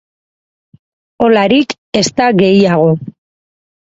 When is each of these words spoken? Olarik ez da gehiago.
Olarik 1.25 1.75
ez 2.01 2.05
da 2.21 2.31
gehiago. 2.39 2.89